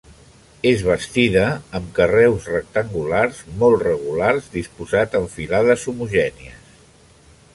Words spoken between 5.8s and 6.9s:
homogènies.